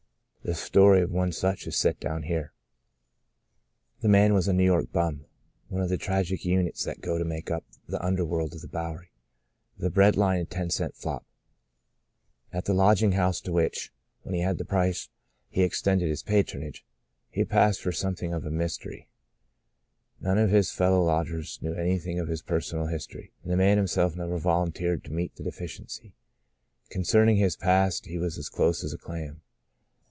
The 0.43 0.55
story 0.55 1.01
of 1.01 1.11
one 1.11 1.31
such 1.33 1.67
is 1.67 1.77
set 1.77 1.99
down 1.99 2.23
here. 2.23 2.51
The 4.01 4.09
man 4.09 4.33
was 4.33 4.47
a 4.47 4.51
New 4.53 4.63
York 4.65 4.91
bum 4.91 5.27
"—one 5.69 5.83
of 5.83 5.89
the 5.89 5.99
tragic 5.99 6.43
units 6.43 6.83
that 6.83 6.99
go 6.99 7.19
to 7.19 7.23
make 7.23 7.51
up 7.51 7.63
the 7.87 8.03
un 8.03 8.17
derworld 8.17 8.55
of 8.55 8.61
the 8.61 8.67
Bowery, 8.67 9.11
the 9.77 9.91
bread 9.91 10.17
line 10.17 10.39
and 10.39 10.49
the 10.49 10.55
ten 10.55 10.71
cent 10.71 10.95
"flop." 10.95 11.23
At 12.51 12.65
the 12.65 12.73
lodging 12.73 13.11
house 13.11 13.39
to 13.41 13.51
which 13.53 13.93
(when 14.23 14.33
he 14.33 14.41
had 14.41 14.57
the 14.57 14.65
price) 14.65 15.09
he 15.47 15.61
ex 15.61 15.79
tended 15.79 16.09
his 16.09 16.23
patronage, 16.23 16.83
he 17.29 17.45
passed 17.45 17.79
for 17.79 17.91
some 17.91 18.15
thing 18.15 18.33
of 18.33 18.43
a 18.43 18.49
mystery. 18.49 19.07
None 20.21 20.39
of 20.39 20.49
his 20.49 20.71
fellow 20.71 21.03
lodgers 21.03 21.59
knew 21.61 21.75
anything 21.75 22.17
of 22.17 22.29
his 22.29 22.41
personal 22.41 22.87
history, 22.87 23.31
and 23.43 23.51
the 23.51 23.57
man 23.57 23.77
himself 23.77 24.15
never 24.15 24.39
volun 24.39 24.73
teered 24.73 25.03
to 25.03 25.13
meet 25.13 25.35
the 25.35 25.43
deficiency. 25.43 26.15
Concerning 26.89 27.35
his 27.37 27.55
past, 27.55 28.07
he 28.07 28.17
was 28.17 28.39
as 28.39 28.49
close 28.49 28.83
as 28.83 28.91
a 28.91 28.97
clam. 28.97 29.43